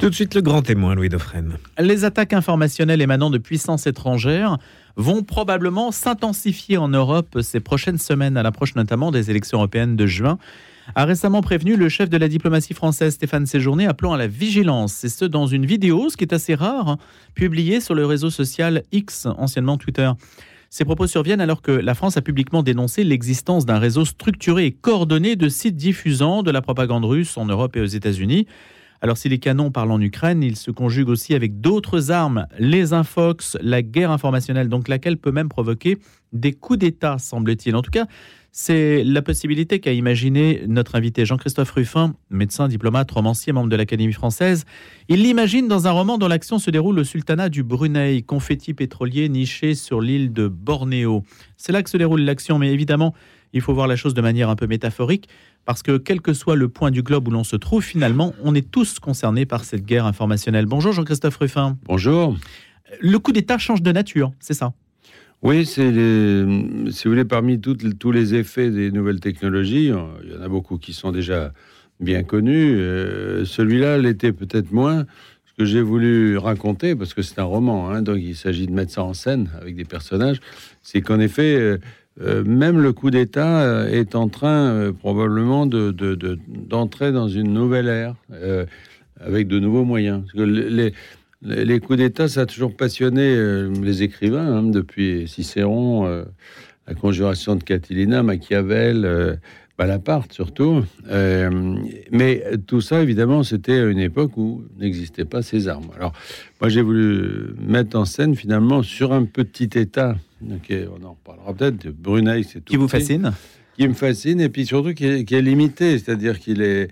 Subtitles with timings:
[0.00, 1.58] Tout de suite, le grand témoin, Louis Dauphren.
[1.78, 4.56] Les attaques informationnelles émanant de puissances étrangères
[4.96, 10.06] vont probablement s'intensifier en Europe ces prochaines semaines, à l'approche notamment des élections européennes de
[10.06, 10.38] juin
[10.94, 15.04] a récemment prévenu le chef de la diplomatie française Stéphane Séjourné appelant à la vigilance,
[15.04, 16.98] et ce dans une vidéo, ce qui est assez rare, hein,
[17.34, 20.10] publiée sur le réseau social X, anciennement Twitter.
[20.68, 24.72] Ces propos surviennent alors que la France a publiquement dénoncé l'existence d'un réseau structuré et
[24.72, 28.46] coordonné de sites diffusant de la propagande russe en Europe et aux États-Unis.
[29.02, 32.92] Alors si les canons parlent en Ukraine, ils se conjuguent aussi avec d'autres armes, les
[32.92, 35.98] infox, la guerre informationnelle, donc laquelle peut même provoquer
[36.34, 37.74] des coups d'État, semble-t-il.
[37.76, 38.06] En tout cas,
[38.52, 44.12] c'est la possibilité qu'a imaginé notre invité Jean-Christophe Ruffin, médecin, diplomate, romancier, membre de l'Académie
[44.12, 44.64] française.
[45.08, 49.28] Il l'imagine dans un roman dont l'action se déroule au sultanat du Brunei, confetti pétrolier
[49.28, 51.22] niché sur l'île de Bornéo.
[51.56, 53.14] C'est là que se déroule l'action, mais évidemment,
[53.52, 55.28] il faut voir la chose de manière un peu métaphorique,
[55.64, 58.54] parce que quel que soit le point du globe où l'on se trouve, finalement, on
[58.54, 60.66] est tous concernés par cette guerre informationnelle.
[60.66, 61.76] Bonjour Jean-Christophe Ruffin.
[61.84, 62.36] Bonjour.
[63.00, 64.72] Le coup d'État change de nature, c'est ça?
[65.42, 70.42] Oui, c'est si vous voulez, parmi tous les effets des nouvelles technologies, il y en
[70.42, 71.52] a beaucoup qui sont déjà
[71.98, 72.76] bien connus.
[72.76, 75.06] Euh, celui-là l'était peut-être moins.
[75.46, 78.72] Ce que j'ai voulu raconter, parce que c'est un roman, hein, donc il s'agit de
[78.72, 80.40] mettre ça en scène avec des personnages,
[80.82, 81.78] c'est qu'en effet, euh,
[82.20, 88.14] euh, même le coup d'État est en train probablement d'entrer de, dans une nouvelle ère
[89.20, 90.24] avec de nouveaux moyens.
[91.42, 96.24] Les, coups d'État, ça a toujours passionné euh, les écrivains, hein, depuis Cicéron, euh,
[96.86, 99.36] la conjuration de Catilina, Machiavel, euh,
[99.80, 100.84] Bonaparte surtout.
[101.08, 105.88] mais tout ça, évidemment, c'était à une époque où n'existaient pas ces armes.
[105.96, 106.12] Alors,
[106.60, 111.86] moi, j'ai voulu mettre en scène, finalement, sur un petit État, on en parlera peut-être,
[111.86, 112.72] de Brunei, c'est tout.
[112.72, 113.32] Qui vous fascine
[113.78, 116.88] Qui me fascine, et puis surtout qui est limité, c'est-à-dire qu'il est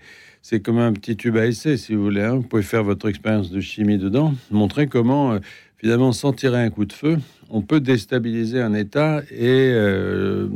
[0.50, 2.22] c'est comme un petit tube à essai, si vous voulez.
[2.22, 2.36] Hein.
[2.36, 5.38] Vous pouvez faire votre expérience de chimie dedans, montrer comment, euh,
[5.78, 7.18] finalement, sans tirer un coup de feu,
[7.50, 10.48] on peut déstabiliser un État et euh,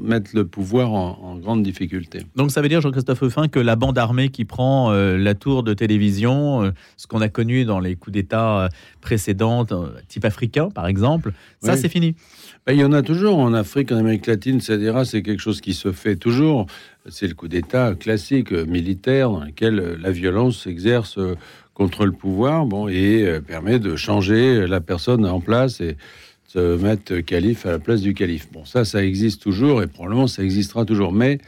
[0.00, 2.22] mettre le pouvoir en, grande difficulté.
[2.36, 5.62] Donc ça veut dire, Jean-Christophe Ruffin, que la bande armée qui prend euh, la tour
[5.62, 8.68] de télévision, ce qu'on a connu dans les coups d'État
[9.00, 9.64] précédents,
[10.08, 12.14] type africain par exemple, ça c'est fini.
[12.66, 14.92] Ben, il y en a toujours en Afrique, en Amérique latine, etc.
[15.04, 16.66] C'est quelque chose qui se fait toujours.
[17.08, 21.36] C'est le coup d'État classique euh, militaire dans lequel euh, la violence s'exerce euh,
[21.80, 25.96] contre le pouvoir, bon, et permet de changer la personne en place et
[26.46, 28.48] se mettre calife à la place du calife.
[28.52, 31.14] Bon, ça, ça existe toujours et probablement ça existera toujours.
[31.14, 31.38] Mais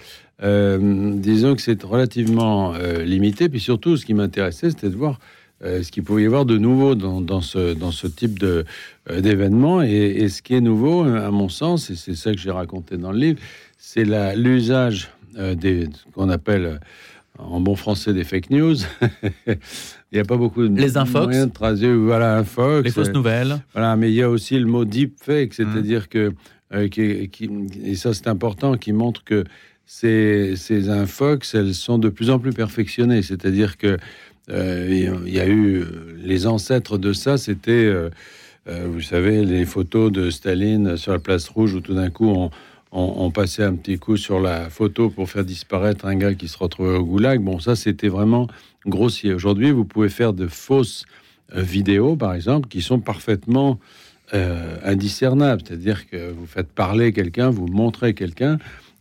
[0.41, 2.73] disons que c'est relativement
[3.05, 3.51] limité.
[3.51, 5.19] Puis surtout, ce qui m'intéressait, c'était de voir
[5.61, 8.65] ce qu'il pouvait y avoir de nouveau dans, ce, dans ce type de,
[9.11, 9.83] d'événement.
[9.83, 12.97] Et, et, ce qui est nouveau, à mon sens, et c'est ça que j'ai raconté
[12.97, 13.39] dans le livre,
[13.77, 16.77] c'est l'usage euh, des, qu'on appelle euh,
[17.51, 18.77] en bon français des fake news.
[19.47, 19.57] il
[20.13, 23.63] n'y a pas beaucoup de les infox, de traduire, voilà, infox, les fausses euh, nouvelles.
[23.73, 26.33] Voilà, mais il y a aussi le mot deep fake, c'est-à-dire que
[26.91, 27.31] qui,
[27.85, 29.45] et ça c'est important, qui montre que
[29.85, 33.23] ces, ces infox, elles sont de plus en plus perfectionnées.
[33.23, 33.99] C'est-à-dire que
[34.49, 35.85] il y a eu
[36.17, 37.93] les ancêtres de ça, c'était,
[38.67, 42.51] vous savez, les photos de Staline sur la place rouge où tout d'un coup on
[42.93, 46.59] on, passait un petit coup sur la photo pour faire disparaître un gars qui se
[46.59, 47.41] retrouvait au goulag.
[47.41, 48.49] Bon, ça, c'était vraiment
[48.87, 49.33] grossier.
[49.33, 51.07] Aujourd'hui, vous pouvez faire de fausses
[51.57, 53.79] euh, vidéos, par exemple, qui sont parfaitement
[54.35, 55.63] euh, indiscernables.
[55.67, 58.59] C'est-à-dire que vous faites parler quelqu'un, vous montrez quelqu'un,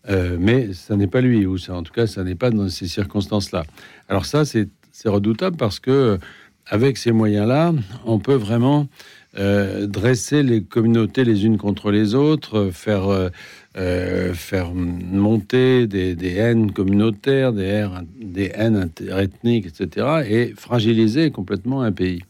[0.09, 2.69] euh, mais ça n'est pas lui, ou ça, en tout cas, ça n'est pas dans
[2.69, 3.63] ces circonstances-là.
[4.07, 4.69] Alors ça, c'est
[5.05, 6.17] redoutable parce que
[6.65, 7.73] avec ces moyens-là,
[8.05, 8.87] on peut vraiment
[9.33, 13.31] dresser les communautés les unes contre les autres, faire
[13.77, 17.87] euh, faire monter des, haines communautaires, des,
[18.19, 22.21] des haines interethniques, etc., et fragiliser complètement un pays.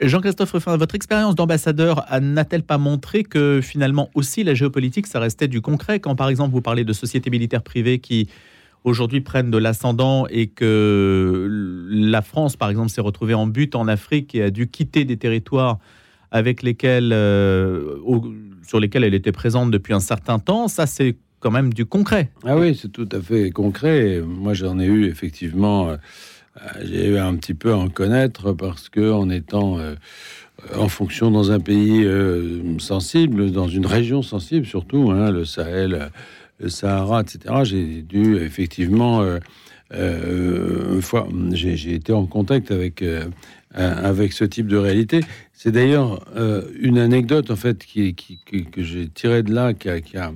[0.00, 5.46] Jean-Christophe Ruffin, votre expérience d'ambassadeur n'a-t-elle pas montré que finalement aussi la géopolitique, ça restait
[5.46, 6.00] du concret?
[6.00, 8.30] Quand par exemple vous parlez de sociétés militaires privées qui
[8.82, 11.48] aujourd'hui prennent de l'ascendant et que
[11.90, 15.18] la France, par exemple, s'est retrouvée en but en Afrique et a dû quitter des
[15.18, 15.78] territoires
[16.32, 17.98] avec lesquels, euh,
[18.66, 20.66] sur lesquels elle était présente depuis un certain temps.
[20.66, 22.30] Ça, c'est quand même du concret.
[22.44, 24.22] Ah oui, c'est tout à fait concret.
[24.26, 25.90] Moi, j'en ai eu effectivement.
[25.90, 25.96] Euh,
[26.82, 29.94] j'ai eu un petit peu à en connaître parce que en étant euh,
[30.74, 32.06] en fonction dans un pays
[32.78, 36.10] sensible, dans une région sensible surtout, hein, le Sahel,
[36.60, 37.54] le Sahara, etc.
[37.64, 39.24] J'ai dû effectivement
[39.90, 43.02] une fois, j'ai été en contact avec
[43.74, 45.20] avec ce type de réalité.
[45.62, 50.32] C'est d'ailleurs euh, une anecdote en fait qui, que j'ai tirée de là, qui a,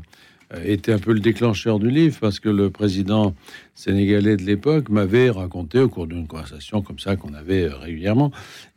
[0.64, 3.34] était un peu le déclencheur du livre parce que le président
[3.74, 8.30] sénégalais de l'époque m'avait raconté au cours d'une conversation comme ça qu'on avait régulièrement,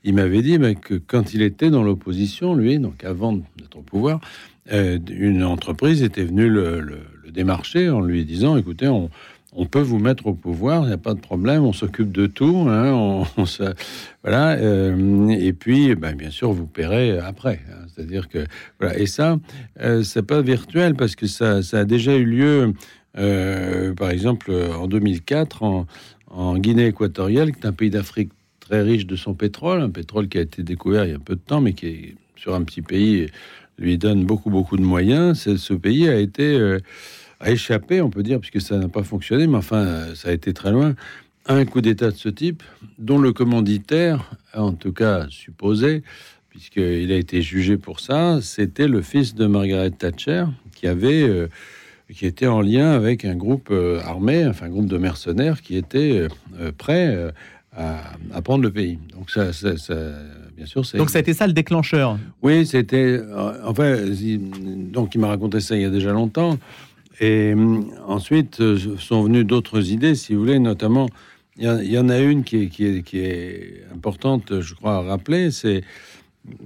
[0.03, 3.83] il m'avait dit mais que quand il était dans l'opposition, lui, donc avant d'être au
[3.83, 4.19] pouvoir,
[4.71, 9.11] une entreprise était venue le, démarcher en lui disant écoutez, on,
[9.53, 12.27] on peut vous mettre au pouvoir, il n'y a pas de problème, on s'occupe de
[12.27, 13.23] tout, hein,
[14.23, 17.61] voilà, euh, et puis, ben, bien sûr, vous paierez après.
[17.69, 18.45] Hein, C'est-à-dire que,
[18.79, 19.39] voilà, et ça,
[19.81, 22.73] euh, c'est pas virtuel parce que ça, a déjà eu lieu,
[23.17, 28.29] euh, par exemple, en 2004, en, Guinée équatoriale, qui est un pays d'Afrique
[28.59, 31.19] très riche de son pétrole, un pétrole qui a été découvert il y a un
[31.19, 33.25] peu de temps, mais qui sur un petit pays
[33.79, 35.55] lui donne beaucoup, beaucoup de moyens.
[35.55, 36.77] Ce pays a été
[37.39, 40.53] a échappé, on peut dire, puisque ça n'a pas fonctionné, mais enfin, ça a été
[40.53, 40.95] très loin,
[41.47, 42.63] un coup d'État de ce type,
[42.97, 46.03] dont le commanditaire, en tout cas supposé,
[46.49, 50.45] puisqu'il a été jugé pour ça, c'était le fils de Margaret Thatcher,
[50.75, 51.47] qui avait, euh,
[52.13, 55.77] qui était en lien avec un groupe euh, armé, enfin un groupe de mercenaires qui
[55.77, 56.27] était
[56.59, 57.31] euh, prêt
[57.75, 58.03] à,
[58.33, 58.99] à, prendre le pays.
[59.15, 59.95] Donc ça, ça, ça
[60.57, 60.97] bien sûr, c'est.
[60.97, 62.17] Donc ça a été ça le déclencheur?
[62.41, 63.21] Oui, c'était.
[63.63, 63.95] Enfin,
[64.91, 66.57] donc il m'a raconté ça il y a déjà longtemps.
[67.19, 71.07] Et hum, ensuite euh, sont venues d'autres idées, si vous voulez, notamment,
[71.57, 75.01] il y, en a une qui est, qui, est, qui est, importante, je crois, à
[75.01, 75.83] rappeler, c'est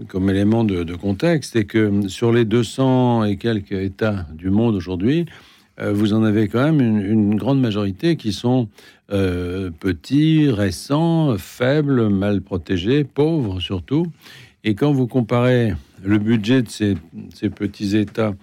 [0.07, 5.25] comme élément de, contexte, c'est que sur les 200 et quelques États du monde aujourd'hui,
[5.79, 8.69] euh, vous en avez quand même une, grande majorité qui sont
[9.11, 14.05] euh, petits, récents, faibles, mal protégés, pauvres surtout.
[14.63, 15.73] Et quand vous comparez
[16.03, 16.95] le budget de ces,
[17.33, 18.35] ces petits États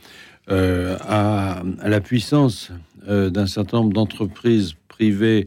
[0.50, 2.73] euh, à, la puissance
[3.08, 5.47] euh, d'un certain nombre d'entreprises privées,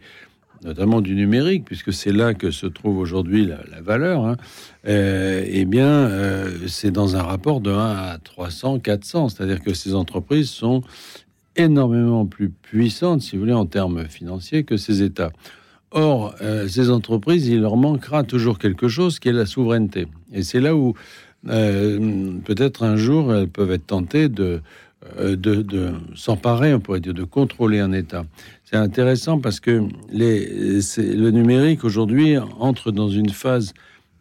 [0.63, 4.37] notamment du numérique, puisque c'est là que se trouve aujourd'hui la, valeur, hein,
[4.87, 6.09] euh, eh bien,
[6.67, 9.29] c'est dans un rapport de 1 à 300, 400.
[9.29, 10.83] C'est-à-dire que ces entreprises sont
[11.57, 15.31] énormément plus puissantes, si vous voulez, en termes financiers que ces États.
[15.91, 16.33] Or,
[16.67, 20.07] ces entreprises, il leur manquera toujours quelque chose qui est la souveraineté.
[20.31, 20.93] Et c'est là où
[21.45, 24.61] peut-être un jour elles peuvent être tentées de,
[25.19, 28.25] de, de s'emparer, on pourrait dire, de contrôler un État.
[28.63, 33.73] C'est intéressant parce que les, le numérique aujourd'hui entre dans une phase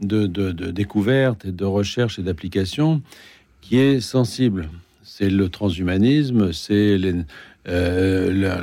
[0.02, 3.02] de, de, de, découverte et de recherche et d'application
[3.60, 4.68] qui est sensible.
[5.02, 6.98] C'est le transhumanisme, c'est
[7.68, 8.62] euh,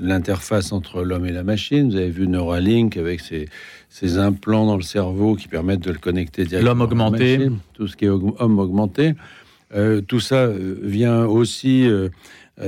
[0.00, 1.90] l'interface entre l'homme et la machine.
[1.90, 3.48] Vous avez vu Neuralink avec ses,
[3.88, 6.70] ses, implants dans le cerveau qui permettent de le connecter directement.
[6.70, 7.48] L'homme augmenté.
[7.74, 9.14] Tout ce qui est homme augmenté.
[9.74, 12.08] Euh, tout ça euh, vient aussi euh,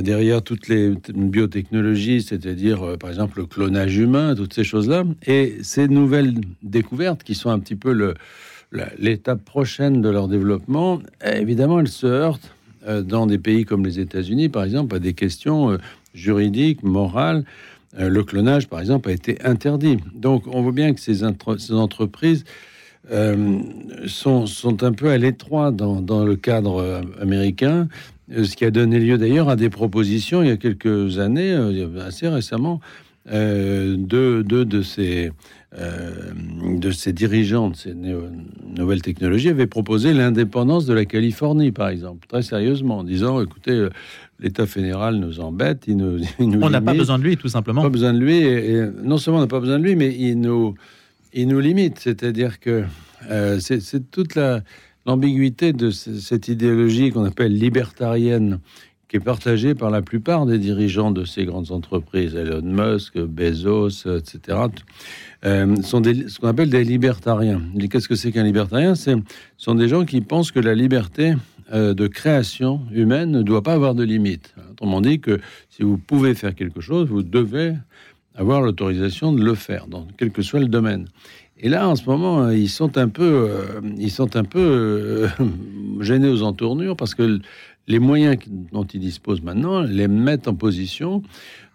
[0.01, 5.05] derrière toutes les biotechnologies, c'est-à-dire par exemple le clonage humain, toutes ces choses-là.
[5.27, 8.15] Et ces nouvelles découvertes qui sont un petit peu
[8.99, 12.55] l'étape prochaine de leur développement, évidemment, elles se heurtent
[12.87, 15.79] dans des pays comme les États-Unis, par exemple, à des questions
[16.13, 17.45] juridiques, morales.
[17.97, 19.97] le clonage, par exemple, a été interdit.
[20.15, 22.45] Donc on voit bien que ces entreprises
[23.11, 23.61] euh,
[24.07, 27.89] sont, sont, un peu à l'étroit dans, dans, le cadre euh, américain,
[28.33, 31.55] euh, ce qui a donné lieu d'ailleurs à des propositions il y a quelques années,
[32.07, 32.81] assez récemment,
[33.31, 35.33] euh, de, de, de, ces,
[35.79, 36.11] euh,
[36.79, 42.27] de ces dirigeants de ces nouvelles technologies avaient proposé l'indépendance de la Californie, par exemple,
[42.27, 43.89] très sérieusement, en disant, écoutez,
[44.41, 47.49] l'État fédéral nous embête, il nous, il nous on n'a pas besoin de lui, tout
[47.49, 47.83] simplement.
[47.83, 50.15] Pas besoin de lui, et, et non seulement on n'a pas besoin de lui, mais
[50.15, 50.75] il nous
[51.33, 52.85] il nous limite, c'est-à-dire que
[53.31, 54.39] euh, c'est toute
[55.07, 58.61] l'ambiguïté de cette idéologie qu'on appelle libertarienne,
[59.09, 64.07] qui est partagée par la plupart des dirigeants de ces grandes entreprises, Elon Musk, Bezos,
[64.07, 64.59] etc.,
[65.45, 67.63] euh, sont ce qu'on appelle des libertariens.
[67.91, 68.95] Qu'est-ce que c'est qu'un libertarien?
[68.95, 69.13] Ce
[69.57, 71.35] sont des gens qui pensent que la liberté
[71.73, 74.55] euh, de création humaine ne doit pas avoir de limite.
[74.73, 77.75] Autrement dit, que si vous pouvez faire quelque chose, vous devez
[78.35, 81.07] avoir l'autorisation de le faire, dans quel que soit le domaine.
[81.61, 84.61] Et là, en ce moment, euh, ils sont un peu, euh, ils sont un peu
[84.61, 85.29] euh,
[86.01, 87.41] gênés aux entournures parce que
[87.89, 88.37] les moyens
[88.73, 91.23] dont ils disposent maintenant les mettent en position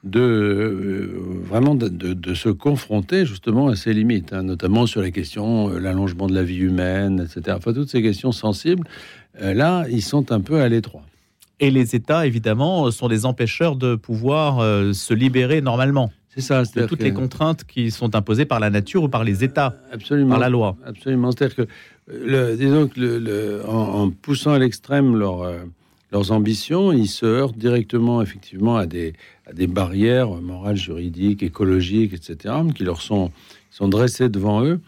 [0.04, 6.28] de vraiment de, se confronter justement à ces limites, hein, notamment sur la question l'allongement
[6.28, 7.56] de la vie humaine, etc.
[7.58, 8.86] Enfin, toutes ces questions sensibles.
[9.40, 11.04] Là, ils sont un peu à l'étroit.
[11.62, 14.60] Et les États, évidemment, sont des empêcheurs de pouvoir
[14.94, 16.12] se libérer normalement.
[16.36, 17.04] C'est ça, c'est toutes que...
[17.04, 20.50] les contraintes qui sont imposées par la nature ou par les États, absolument, par la
[20.50, 20.76] loi.
[20.84, 21.32] Absolument.
[21.32, 21.68] C'est-à-dire que,
[22.08, 25.60] le, disons que le, le, en, en, poussant à l'extrême leur, euh,
[26.12, 29.14] leurs ambitions, ils se heurtent directement, effectivement, à des,
[29.46, 33.32] à des barrières morales, juridiques, écologiques, etc., qui leur sont,
[33.70, 34.80] sont dressées devant eux.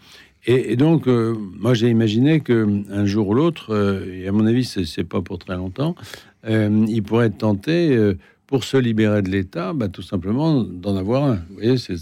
[0.46, 4.32] Et, et donc, euh, moi, j'ai imaginé que un jour ou l'autre, euh, et à
[4.32, 5.94] mon avis, c'est pas pour très longtemps,
[6.48, 8.14] il pourrait être tenté
[8.46, 11.34] pour se libérer de l'État, bah, tout simplement d'en avoir un.
[11.48, 11.94] Vous voyez, c'est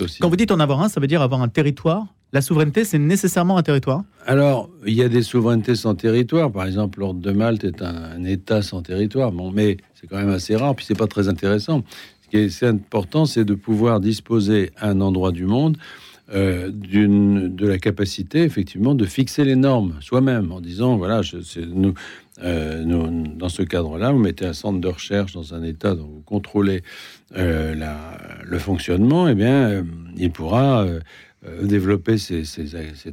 [0.00, 0.18] aussi...
[0.20, 2.98] Quand vous dites en avoir un, ça veut dire avoir un territoire la souveraineté, c'est
[2.98, 6.50] nécessairement un territoire Alors, il y a des souverainetés sans territoire.
[6.50, 9.32] Par exemple, l'ordre de Malte est un, État sans territoire.
[9.32, 11.84] Bon, mais c'est quand même assez rare, puis c'est pas très intéressant.
[12.22, 15.76] Ce qui est important, c'est de pouvoir disposer à un endroit du monde
[16.32, 21.92] euh, de la capacité, effectivement, de fixer les normes soi-même en disant voilà, je, nous,
[22.42, 26.22] euh, dans ce cadre-là, vous mettez un centre de recherche dans un État dont vous
[26.24, 26.82] contrôlez
[27.36, 27.74] euh,
[28.44, 29.84] le fonctionnement, eh bien,
[30.16, 30.86] il pourra
[31.44, 32.44] euh, développer ses,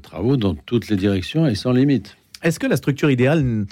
[0.02, 2.16] travaux dans toutes les directions et sans limite.
[2.44, 3.66] Est-ce que la structure idéale,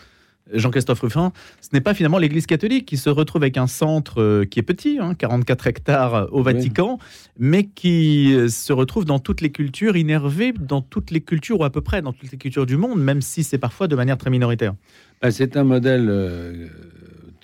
[0.54, 4.46] Jean-Christophe Ruffin, ce n'est pas finalement l'Église catholique qui se retrouve avec un centre euh,
[4.46, 7.00] qui est petit, 44 hein, hectares au Vatican,
[7.38, 11.64] mais qui euh, se retrouve dans toutes les cultures, innervé dans toutes les cultures, ou
[11.64, 14.18] à peu près dans toutes les cultures du monde, même si c'est parfois de manière
[14.18, 14.74] très minoritaire.
[15.22, 16.70] Bah, C'est un modèle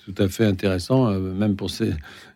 [0.06, 1.94] tout à fait intéressant, même pour ces,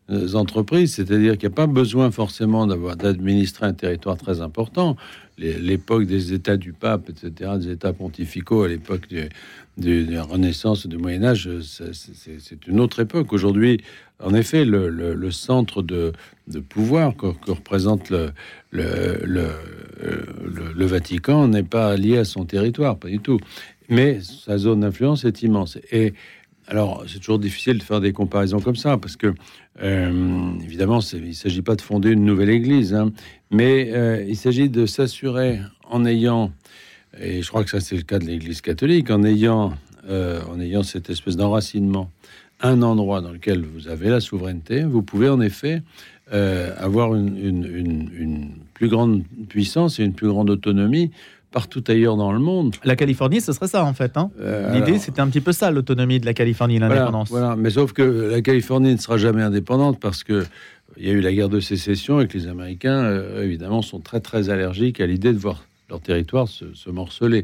[0.09, 4.95] euh, entreprises, c'est-à-dire qu'il n'y a pas besoin forcément d'avoir d'administrer un territoire très important.
[5.37, 9.29] L'époque des États du pape, etc., des États pontificaux, à l'époque de,
[10.11, 13.31] la Renaissance, du Moyen Âge, c'est une autre époque.
[13.33, 13.79] Aujourd'hui,
[14.19, 16.13] en effet, le, centre de,
[16.69, 18.31] pouvoir que, représente le,
[18.71, 19.51] le,
[20.85, 23.39] Vatican n'est pas lié à son territoire, pas du tout.
[23.89, 25.77] Mais sa zone d'influence est immense.
[25.91, 26.13] Et
[26.69, 29.33] alors, c'est toujours difficile de faire des comparaisons comme ça, parce que,
[29.81, 33.13] euh, évidemment, il ne s'agit pas de fonder une nouvelle église, hein,
[33.51, 36.51] mais euh, il s'agit de s'assurer en ayant,
[37.21, 39.73] et je crois que ça c'est le cas de l'église catholique, en ayant,
[40.09, 42.11] euh, en ayant cette espèce d'enracinement,
[42.59, 45.83] un endroit dans lequel vous avez la souveraineté, vous pouvez en effet
[46.29, 51.11] avoir une, une, plus grande puissance et une plus grande autonomie
[51.51, 52.75] partout ailleurs dans le monde.
[52.83, 54.17] La Californie, ce serait ça en fait.
[54.17, 57.29] Hein euh, L'idée, c'était un petit peu ça, l'autonomie de la Californie, l'indépendance.
[57.29, 58.01] Voilà, mais sauf que
[58.31, 60.45] la Californie ne sera jamais indépendante parce que
[60.97, 63.99] il y a eu la guerre de sécession et que les Américains, euh, évidemment, sont
[63.99, 67.43] très très allergiques à l'idée de voir leur territoire se, morceler.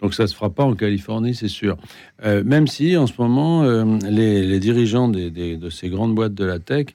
[0.00, 1.76] Donc ça se fera pas en Californie, c'est sûr.
[2.24, 6.86] Euh, même si en ce moment, les, dirigeants de ces grandes boîtes de la tech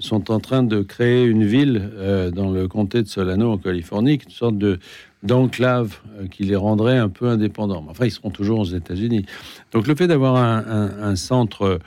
[0.00, 1.90] sont en train de créer une ville
[2.34, 4.80] dans le comté de Solano en Californie, une sorte de
[5.22, 7.84] d'enclave euh, qui les rendrait un peu indépendants.
[7.88, 9.26] Enfin, ils seront toujours aux États-Unis.
[9.72, 11.78] Donc le fait d'avoir un, centre, euh,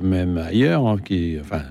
[0.00, 1.62] même ailleurs, hein, qui, enfin,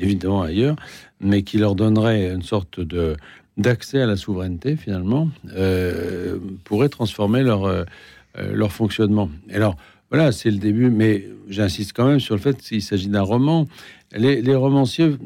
[0.00, 0.76] évidemment ailleurs,
[1.20, 3.16] mais qui leur donnerait une sorte de
[3.56, 7.68] d'accès à la souveraineté finalement, euh, pourrait transformer leur,
[8.36, 9.28] leur fonctionnement.
[9.52, 9.74] alors,
[10.10, 13.66] voilà, c'est le début, mais j'insiste quand même sur le fait qu'il s'agit d'un roman.
[14.12, 15.16] Les romanciers,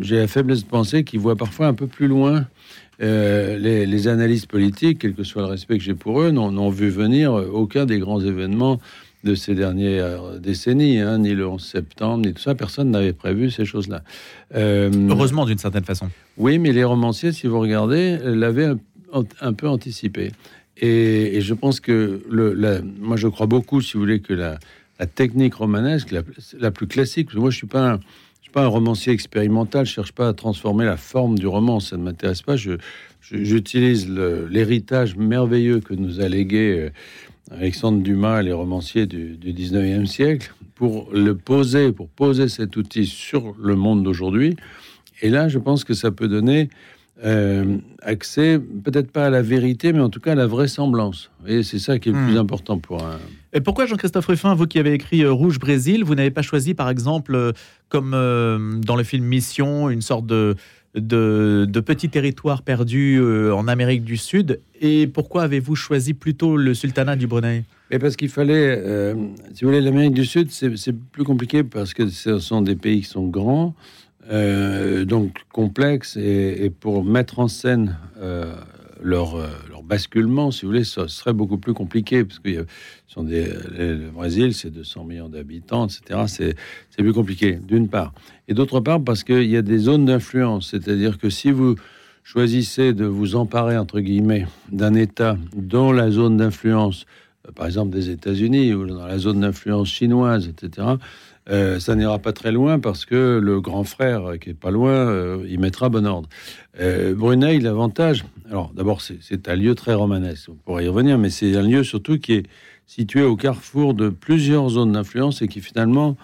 [0.00, 2.46] j'ai la faiblesse de penser qu'ils voient parfois un peu plus loin
[3.02, 6.88] euh, les, analystes politiques, quel que soit le respect que j'ai pour eux, n'ont vu
[6.88, 8.80] venir aucun des grands événements
[9.24, 12.54] de ces dernières décennies, hein, ni le 11 septembre, ni tout ça.
[12.54, 14.02] Personne n'avait prévu ces choses-là.
[14.54, 16.08] Euh, Heureusement, d'une certaine façon.
[16.38, 18.72] Oui, mais les romanciers, si vous regardez, l'avaient
[19.40, 20.32] un, peu anticipé.
[20.76, 24.58] Et, je pense que, le, moi, je crois beaucoup, si vous voulez, que la,
[25.14, 26.14] technique romanesque,
[26.58, 28.00] la, plus classique, moi, je suis pas un,
[28.50, 32.02] pas un romancier expérimental, je cherche pas à transformer la forme du roman, ça ne
[32.02, 32.56] m'intéresse pas.
[32.56, 32.72] Je,
[33.20, 36.90] j'utilise l'héritage merveilleux que nous a légué euh,
[37.50, 43.06] Alexandre Dumas, les romanciers du, du 19e siècle, pour le poser, pour poser cet outil
[43.06, 44.56] sur le monde d'aujourd'hui.
[45.22, 46.68] Et là, je pense que ça peut donner
[47.24, 51.30] euh, accès, peut-être pas à la vérité, mais en tout cas à la vraisemblance.
[51.46, 52.38] Et c'est ça qui est le plus hmm.
[52.38, 53.18] important pour un.
[53.54, 56.74] Et pourquoi Jean-Christophe Ruffin, vous qui avez écrit euh, Rouge Brésil, vous n'avez pas choisi,
[56.74, 57.52] par exemple, euh,
[57.88, 58.10] comme
[58.84, 60.56] dans le film Mission, une sorte de,
[60.94, 63.18] de, petit territoire perdu
[63.50, 64.60] en Amérique du Sud?
[64.80, 67.64] Et pourquoi avez-vous choisi plutôt le sultanat du Brunei?
[67.90, 69.14] Mais parce qu'il fallait,
[69.54, 73.02] si vous voulez, l'Amérique du Sud, c'est plus compliqué parce que ce sont des pays
[73.02, 73.74] qui sont grands,
[74.30, 78.54] euh, donc complexe et, pour mettre en scène euh,
[79.00, 82.66] leur, euh, leur, basculement, si vous voulez, ce serait beaucoup plus compliqué parce que
[83.16, 86.24] le Brésil, c'est 200 millions d'habitants, etc.
[86.26, 86.56] C'est
[86.96, 88.12] plus compliqué, d'une part.
[88.48, 91.76] Et d'autre part, parce qu'il y a des zones d'influence, c'est-à-dire que si vous
[92.24, 97.06] choisissez de vous emparer, entre guillemets, d'un État dont la zone d'influence,
[97.54, 100.96] par exemple des États-Unis, ou dans la zone d'influence chinoise, etc.,
[101.48, 104.90] euh, ça n'ira pas très loin parce que le grand frère qui est pas loin,
[104.90, 106.28] euh, il mettra bon ordre.
[106.80, 111.30] Euh, Brunei, l'avantage, alors d'abord c'est un lieu très romanesque, on pourrait y revenir, mais
[111.30, 112.46] c'est un lieu surtout qui est
[112.86, 116.16] situé au carrefour de plusieurs zones d'influence et qui finalement,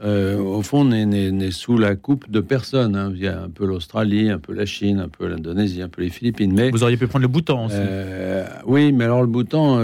[0.00, 2.94] au fond, n'est sous la coupe de personne.
[2.94, 3.12] Hein.
[3.14, 6.02] Il y a un peu l'Australie, un peu la Chine, un peu l'Indonésie, un peu
[6.02, 6.52] les Philippines.
[6.52, 7.76] Mais vous auriez pu prendre le Bhoutan aussi.
[8.66, 9.80] oui, mais alors le Bhoutan,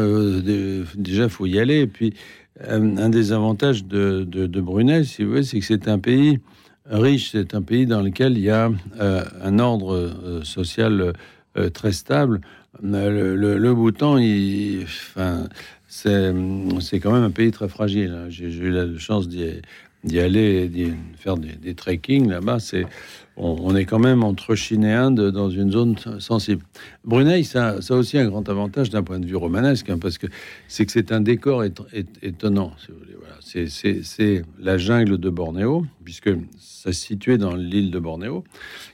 [0.96, 1.80] déjà faut y aller.
[1.80, 2.14] Et puis
[2.60, 6.38] un des avantages de, de, Brunei, si vous voulez, c'est que c'est un pays
[6.86, 8.70] riche, c'est un pays dans lequel il y a
[9.00, 11.14] un ordre social
[11.72, 12.40] très stable.
[12.82, 14.18] Le, Bhoutan,
[15.88, 18.12] c'est quand même un pays très fragile.
[18.16, 18.26] Hein.
[18.28, 22.58] J'ai eu la chance d'y aller, d'y faire des, des trekking là-bas.
[23.36, 26.62] On, est quand même entre Chine et Inde dans une zone sensible.
[27.04, 30.28] Brunei, ça, a aussi un grand avantage d'un point de vue romanesque, hein, parce que
[30.68, 31.64] c'est que c'est un décor
[32.22, 32.72] étonnant.
[33.40, 38.44] c'est la jungle de Bornéo, puisque ça se situait dans l'île de Bornéo.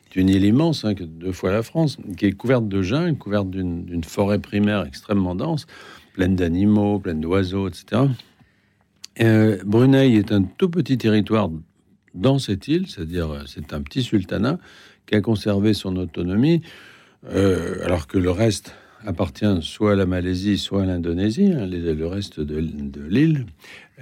[0.08, 3.50] C'est une île immense, hein, deux fois la France, qui est couverte de jungle, couverte
[3.50, 5.66] d'une forêt primaire extrêmement dense,
[6.14, 8.02] pleine d'animaux, pleine d'oiseaux, etc.
[9.20, 11.50] Euh, Brunei est un tout petit territoire
[12.14, 14.58] dans cette île, c'est-à-dire euh, c'est un petit sultanat
[15.06, 16.62] qui a conservé son autonomie,
[17.32, 18.74] euh, alors que le reste
[19.06, 22.58] appartient soit à la Malaisie, soit à l'Indonésie, hein, le reste de,
[23.08, 23.46] l'île.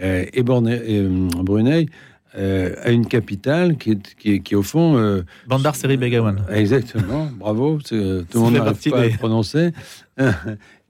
[0.00, 1.88] Euh, et, Brunei
[2.34, 5.22] a une capitale qui est, qui, qui au fond...
[5.46, 6.44] Bandar Seri Begawan.
[6.50, 9.72] Exactement, bravo, tout le monde n'arrive pas à le prononcer.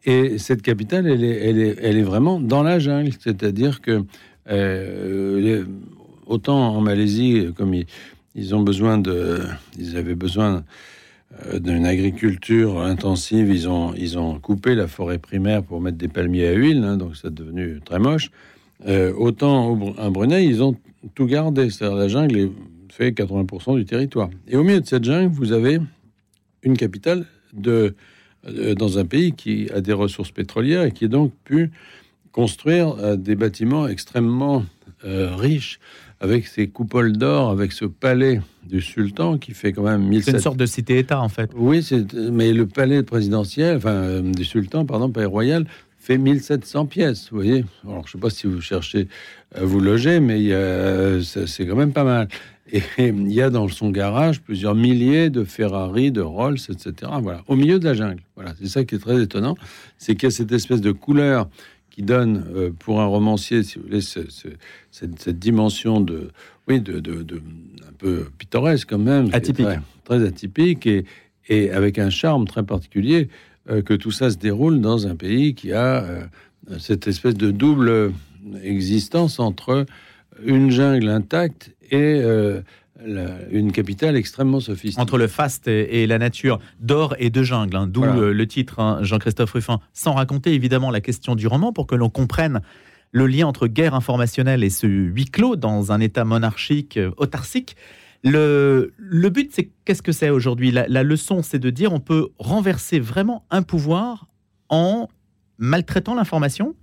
[0.04, 4.04] Et cette capitale, elle est, elle est, elle est vraiment dans la jungle, c'est-à-dire que
[6.28, 10.62] autant en Malaisie, comme ils, avaient besoin
[11.44, 16.52] euh, d'une agriculture intensive, ils ont, coupé la forêt primaire pour mettre des palmiers à
[16.52, 18.30] huile, hein, donc c'est devenu très moche.
[18.86, 20.76] Euh, autant au, Brunei, ils ont
[21.14, 22.50] tout gardé, c'est-à-dire la jungle
[22.90, 24.30] fait 80% du territoire.
[24.46, 25.78] Et au milieu de cette jungle, vous avez
[26.62, 27.26] une capitale
[27.66, 27.90] euh,
[28.74, 31.70] dans un pays qui a des ressources pétrolières et qui a donc pu
[32.32, 34.64] construire des bâtiments extrêmement
[35.02, 35.80] riches
[36.20, 40.24] avec ses coupoles d'or, avec ce palais du sultan qui fait quand même 1700...
[40.24, 41.50] C'est une sorte de cité-État en fait.
[41.54, 41.86] Oui,
[42.32, 45.66] mais le palais présidentiel, enfin euh, du sultan, pardon, palais royal,
[45.98, 47.64] fait 1700 pièces, vous voyez.
[47.84, 49.08] Alors je ne sais pas si vous cherchez
[49.54, 50.40] à vous loger, mais
[51.22, 52.28] c'est quand même pas mal.
[52.70, 57.10] Et il y a dans son garage plusieurs milliers de Ferrari, de Rolls, etc.
[57.22, 58.20] Voilà, au milieu de la jungle.
[58.36, 59.56] Voilà, c'est ça qui est très étonnant,
[59.96, 61.48] c'est qu'il y a cette espèce de couleur
[61.98, 66.30] qui donne euh, pour un romancier, si vous voulez, cette, dimension de,
[66.68, 67.42] oui, de, de,
[67.88, 69.66] un peu pittoresque quand même, atypique,
[70.04, 71.04] très, atypique et,
[71.48, 73.28] et avec un charme très particulier
[73.68, 76.22] euh, que tout ça se déroule dans un pays qui a euh,
[76.78, 78.12] cette espèce de double
[78.62, 79.84] existence entre
[80.44, 82.22] une jungle intacte et
[83.50, 85.00] une capitale extrêmement sophistiquée.
[85.00, 88.98] Entre le faste et, la nature, d'or et de jungle, hein, d'où le, titre, hein,
[89.02, 92.60] Jean-Christophe Ruffin, sans raconter évidemment la question du roman pour que l'on comprenne
[93.12, 97.76] le lien entre guerre informationnelle et ce huis clos dans un État monarchique euh, autarcique.
[98.24, 100.72] Le, le but, c'est qu'est-ce que c'est aujourd'hui?
[100.72, 104.26] La, leçon, c'est de dire on peut renverser vraiment un pouvoir
[104.68, 105.08] en
[105.58, 106.74] maltraitant l'information?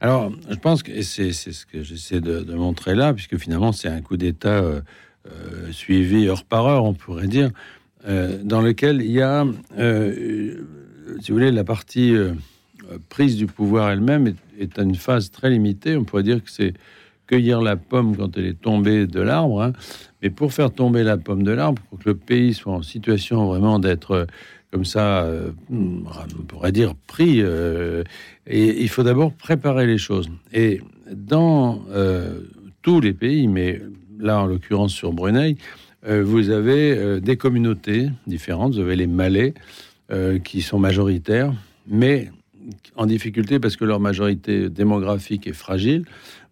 [0.00, 4.02] Alors, je pense que c'est ce que j'essaie de, montrer là, puisque finalement, c'est un
[4.02, 4.82] coup d'État euh,
[5.72, 7.50] suivi heure par heure, on pourrait dire,
[8.06, 9.46] euh, dans lequel il y a,
[9.78, 10.56] euh,
[11.20, 12.14] si vous voulez, la partie
[13.08, 15.96] prise du pouvoir elle-même est, à une phase très limitée.
[15.96, 16.74] On pourrait dire que c'est
[17.26, 19.62] cueillir la pomme quand elle est tombée de l'arbre.
[19.62, 19.72] Hein.
[20.20, 23.46] Mais pour faire tomber la pomme de l'arbre, pour que le pays soit en situation
[23.46, 24.26] vraiment d'être
[24.70, 25.28] comme ça,
[25.70, 27.42] on pourrait dire pris,
[28.50, 30.28] il faut d'abord préparer les choses.
[30.52, 30.80] Et
[31.10, 31.82] dans
[32.82, 33.80] tous les pays, mais
[34.22, 35.56] là en l'occurrence sur Brunei,
[36.06, 38.74] euh, vous avez euh, des communautés différentes.
[38.74, 39.54] Vous avez les Malais
[40.10, 41.52] euh, qui sont majoritaires,
[41.86, 42.30] mais
[42.96, 46.04] en difficulté parce que leur majorité démographique est fragile.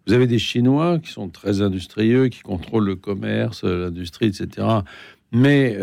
[0.07, 4.67] Vous avez des Chinois qui sont très industrieux, qui contrôlent le commerce, l'industrie, etc.,
[5.31, 5.77] mais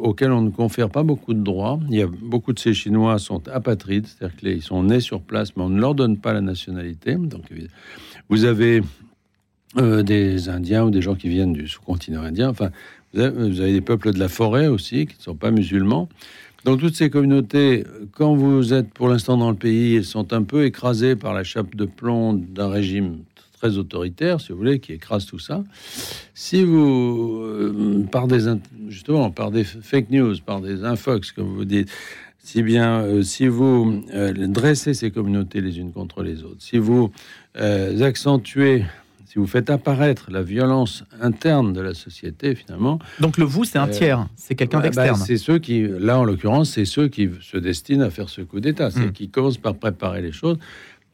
[0.00, 1.78] auxquels on ne confère pas beaucoup de droits.
[1.90, 5.54] Il y a beaucoup de ces Chinois sont apatrides, c'est-à-dire qu'ils sont nés sur place,
[5.56, 7.16] mais on ne leur donne pas la nationalité.
[7.16, 7.42] Donc,
[8.30, 8.80] vous avez
[9.76, 12.48] euh, des Indiens ou des gens qui viennent du sous-continent indien.
[12.48, 12.70] Enfin,
[13.12, 16.08] vous avez, des peuples de la forêt aussi qui ne sont pas musulmans.
[16.64, 20.44] Donc toutes ces communautés, quand vous êtes pour l'instant dans le pays, elles sont un
[20.44, 23.18] peu écrasées par la chape de plomb d'un régime
[23.58, 25.64] très autoritaire, si vous voulez, qui écrase tout ça.
[26.34, 28.44] Si vous, euh, par des
[28.88, 31.90] justement, par des fake news, par des infox, comme vous dites,
[32.38, 34.04] si bien, euh, si vous
[34.48, 37.10] dressez ces communautés les unes contre les autres, si vous
[37.54, 38.84] accentuez
[39.34, 43.00] si vous faites apparaître la violence interne de la société, finalement.
[43.18, 45.16] Donc le vous, c'est un euh, tiers, c'est quelqu'un bah, d'externe.
[45.16, 48.60] c'est ceux qui, là en l'occurrence, c'est ceux qui se destinent à faire ce coup
[48.60, 49.12] d'État, c'est hmm.
[49.12, 50.56] qui commencent par préparer les choses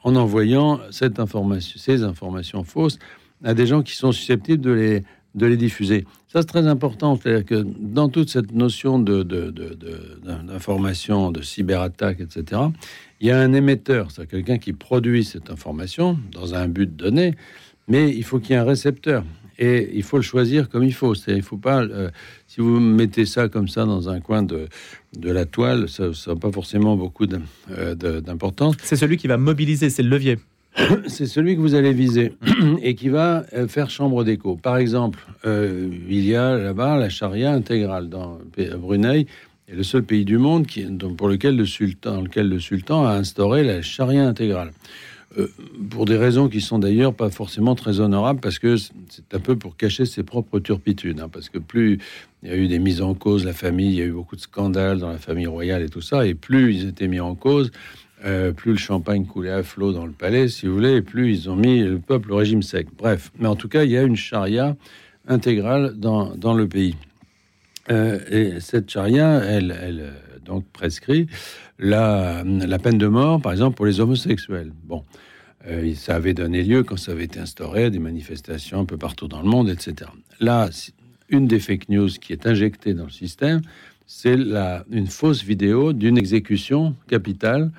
[0.04, 2.98] en envoyant cette information, ces informations fausses
[3.42, 5.02] à des gens qui sont susceptibles de les
[5.34, 6.04] de les diffuser.
[6.28, 7.16] Ça, c'est très important.
[7.16, 12.62] C'est-à-dire que dans toute cette notion d'information, de, de, de, cyberattaque, etc.,
[13.20, 17.34] il y a un émetteur, c'est quelqu'un qui produit cette information dans un but donné,
[17.88, 19.24] mais il faut qu'il y ait un récepteur.
[19.58, 21.14] Et il faut le choisir comme il faut.
[21.28, 22.08] Il faut pas, euh,
[22.46, 24.68] si vous mettez ça comme ça dans un coin de,
[25.14, 27.26] de la toile, ça n'a pas forcément beaucoup
[27.70, 28.76] euh, d'importance.
[28.82, 30.38] C'est celui qui va mobiliser, c'est le levier.
[31.08, 32.32] c'est celui que vous allez viser
[32.82, 34.56] et qui va euh, faire chambre d'écho.
[34.56, 38.38] Par exemple, il y a là-bas la charia intégrale dans
[38.78, 39.26] Brunei
[39.68, 40.84] est le seul pays du monde qui,
[41.16, 44.72] pour lequel le sultan, dans lequel le sultan a instauré la charia intégrale.
[45.38, 45.46] Euh,
[45.90, 49.56] pour des raisons qui sont d'ailleurs pas forcément très honorables, parce que c'est un peu
[49.56, 51.20] pour cacher ses propres turpitudes.
[51.20, 51.98] Hein, parce que plus
[52.42, 54.34] il y a eu des mises en cause, la famille, il y a eu beaucoup
[54.34, 57.36] de scandales dans la famille royale et tout ça, et plus ils étaient mis en
[57.36, 57.70] cause,
[58.24, 61.30] euh, plus le champagne coulait à flot dans le palais, si vous voulez, et plus
[61.30, 62.88] ils ont mis le peuple au régime sec.
[62.98, 64.76] Bref, mais en tout cas, il y a une charia
[65.28, 66.96] intégrale dans, dans le pays.
[67.90, 70.12] Euh, et cette charia, elle, elle
[70.50, 71.28] donc prescrit
[71.78, 72.42] la,
[72.82, 74.72] peine de mort, par exemple, pour les homosexuels.
[74.84, 75.04] Bon,
[75.68, 78.96] euh, ça avait donné lieu, quand ça avait été instauré, à des manifestations un peu
[78.96, 80.10] partout dans le monde, etc.
[80.40, 80.68] Là,
[81.28, 83.60] une des fake news qui est injectée dans le système,
[84.06, 84.36] c'est
[84.90, 87.70] une fausse vidéo d'une exécution capitale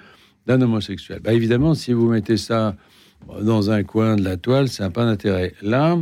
[0.48, 1.20] d'un homosexuel.
[1.22, 2.78] Bah, évidemment, si vous mettez ça
[3.42, 5.54] dans un coin de la toile, ça n'a pas d'intérêt.
[5.62, 6.00] Là,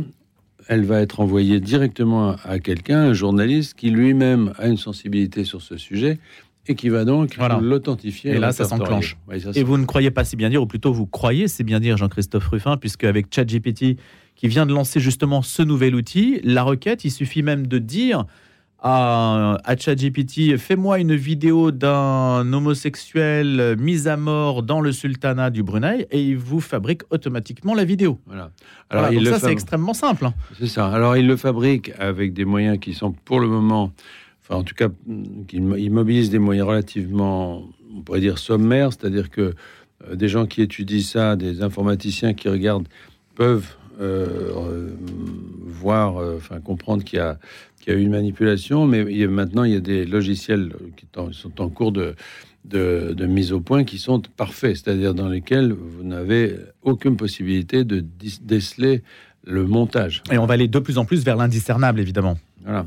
[0.68, 5.62] elle va être envoyée directement à quelqu'un, un journaliste qui lui-même a une sensibilité sur
[5.62, 6.20] ce sujet
[6.66, 8.32] et qui va donc l'authentifier.
[8.32, 9.16] Et là, ça s'enclenche.
[9.54, 11.96] et vous ne croyez pas si bien dire, ou plutôt vous croyez c'est bien dire,
[11.96, 13.96] Jean-Christophe Ruffin, puisque avec ChatGPT,
[14.36, 18.24] qui vient de lancer justement ce nouvel outil, la requête, il suffit même de dire
[18.82, 25.62] à, à ChatGPT fais-moi une vidéo d'un homosexuel mis à mort dans le sultanat du
[25.62, 28.18] Brunei et il vous fabrique automatiquement la vidéo.
[28.26, 28.50] Voilà.
[28.88, 30.26] Alors donc ça c'est extrêmement simple.
[30.26, 30.34] Hein.
[30.58, 30.88] C'est ça.
[30.88, 33.92] Alors il le fabrique avec des moyens qui sont pour le moment,
[34.56, 34.88] en tout cas,
[35.52, 39.54] il mobilise des moyens relativement, on pourrait dire sommaires, c'est-à-dire que
[40.08, 42.88] euh, des gens qui étudient ça, des informaticiens qui regardent
[43.34, 44.90] peuvent euh,
[45.66, 47.38] voir, euh, enfin comprendre qu'il y a
[47.80, 51.62] qu'il y a eu une manipulation, mais maintenant il y a des logiciels qui sont
[51.62, 52.14] en cours de,
[52.66, 58.04] de, mise au point qui sont parfaits, c'est-à-dire dans lesquels vous n'avez aucune possibilité de
[58.42, 59.02] déceler
[59.44, 60.22] le montage.
[60.30, 62.36] Et on va aller de plus en plus vers l'indiscernable, évidemment.
[62.64, 62.84] Voilà.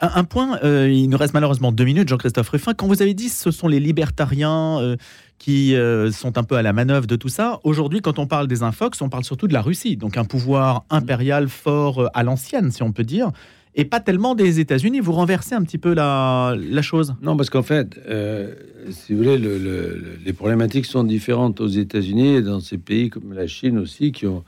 [0.00, 2.74] Un, point, euh, il nous reste malheureusement deux minutes, Jean-Christophe Ruffin.
[2.74, 4.96] Quand vous avez dit ce sont les libertariens euh,
[5.38, 8.48] qui euh, sont un peu à la manœuvre de tout ça, aujourd'hui, quand on parle
[8.48, 12.72] des infox, on parle surtout de la Russie, donc un pouvoir impérial fort à l'ancienne,
[12.72, 13.30] si on peut dire
[13.78, 15.00] et pas tellement des États-Unis.
[15.00, 17.14] Vous renversez un petit peu la, la chose?
[17.20, 18.00] Non, parce qu'en fait,
[18.88, 23.34] si vous voulez, le, les problématiques sont différentes aux États-Unis et dans ces pays comme
[23.34, 24.44] la Chine aussi, qui ont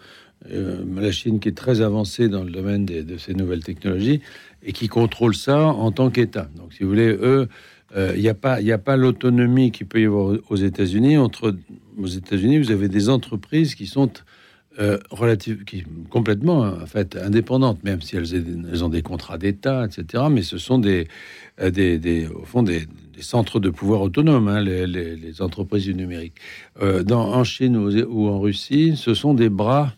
[0.51, 4.20] euh, la Chine qui est très avancée dans le domaine de ces nouvelles technologies
[4.62, 6.48] et qui contrôle ça en tant qu'État.
[6.57, 7.48] Donc, si vous voulez, eux,
[7.96, 11.16] euh, il n'y a pas, l'autonomie qu'il peut y avoir aux États-Unis.
[11.16, 11.57] Entre
[11.96, 14.11] aux États-Unis, vous avez des entreprises qui sont
[14.81, 14.98] euh,
[15.66, 20.24] qui complètement en fait indépendantes, même si elles, ont des contrats d'État, etc.
[20.31, 21.09] Mais ce sont des,
[21.61, 22.87] euh, au fond des,
[23.18, 26.35] centres de pouvoir autonomes, hein, les, entreprises du numérique.
[26.81, 29.94] Euh, en Chine ou, en Russie, ce sont des bras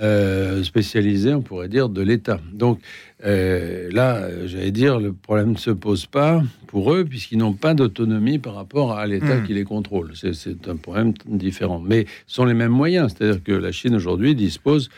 [0.00, 2.40] euh, spécialisés, on pourrait dire, de l'État.
[2.52, 2.80] Donc
[3.24, 7.74] euh, là, j'allais dire, le problème ne se pose pas pour eux, puisqu'ils n'ont pas
[7.74, 9.46] d'autonomie par rapport à l'État hmm.
[9.46, 10.12] qui les contrôle.
[10.14, 11.78] C'est un problème différent.
[11.78, 13.12] Mais ce sont les mêmes moyens.
[13.12, 14.88] C'est-à-dire que la Chine aujourd'hui dispose,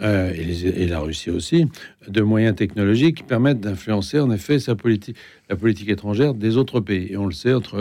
[0.00, 1.66] euh, et, la Russie aussi,
[2.06, 5.16] de moyens technologiques qui permettent d'influencer en effet sa politique,
[5.50, 7.08] la politique étrangère des autres pays.
[7.10, 7.78] Et on le sait, entre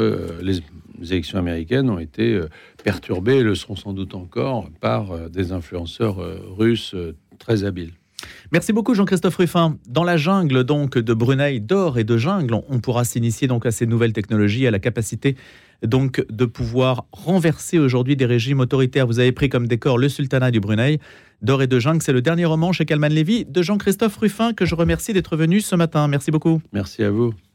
[0.99, 2.39] les, élections américaines ont été
[2.83, 6.17] perturbées, et le seront sans doute encore, par des influenceurs
[6.57, 6.95] russes
[7.39, 7.93] très habiles.
[8.51, 9.77] Merci beaucoup Jean-Christophe Ruffin.
[9.87, 13.71] Dans la jungle donc de Brunei, d'or et de jungle, on pourra s'initier donc à
[13.71, 15.35] ces nouvelles technologies, à la capacité
[15.83, 19.05] donc de pouvoir renverser aujourd'hui des régimes autoritaires.
[19.05, 20.99] Vous avez pris comme décor le sultanat du Brunei.
[21.43, 24.65] D'or et de jungle, c'est le dernier roman chez Calman Lévy de Jean-Christophe Ruffin que
[24.65, 26.07] je remercie d'être venu ce matin.
[26.07, 26.61] Merci beaucoup.
[26.73, 27.33] Merci à vous.